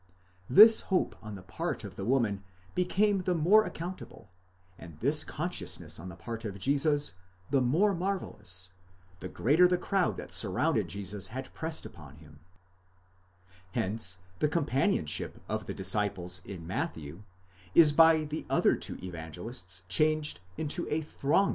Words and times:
This 0.49 0.81
hope 0.89 1.15
on 1.21 1.35
the 1.35 1.43
part 1.43 1.83
of 1.83 1.95
the 1.95 2.03
woman 2.05 2.43
became 2.73 3.19
the 3.19 3.35
more 3.35 3.63
accountable, 3.65 4.31
and 4.79 4.99
this 4.99 5.23
con 5.23 5.51
sciousness 5.51 5.99
on 5.99 6.09
the 6.09 6.15
part 6.15 6.43
of 6.43 6.57
Jesus 6.57 7.13
the 7.51 7.61
more 7.61 7.93
marvellous, 7.93 8.69
the 9.19 9.29
greater 9.29 9.67
the 9.67 9.77
crowd 9.77 10.17
that 10.17 10.31
surrounded 10.31 10.87
Jesus 10.87 11.27
and 11.29 11.53
pressed 11.53 11.85
upon 11.85 12.15
him; 12.15 12.39
hence 13.73 14.17
the 14.39 14.47
companionship 14.49 15.39
of 15.47 15.67
the 15.67 15.73
disciples 15.75 16.41
in 16.45 16.65
Matthew 16.65 17.21
is 17.75 17.91
by 17.91 18.23
the 18.23 18.47
other 18.49 18.75
two 18.75 18.97
Evangelists 19.03 19.83
changed 19.87 20.41
into 20.57 20.87
a 20.87 20.87
éhronging 20.87 20.93
* 20.93 20.97
Ueber 20.97 20.97
den 20.97 21.05
Zweck 21.05 21.21
der 21.21 21.29
evang. 21.29 21.49